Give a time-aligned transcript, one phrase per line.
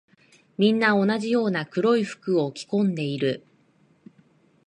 [0.57, 3.45] みんな同じような黒い服を着込んでいる。